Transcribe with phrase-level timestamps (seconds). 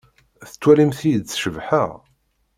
[0.49, 1.89] Tettwalimt-iyi-d cebḥeɣ?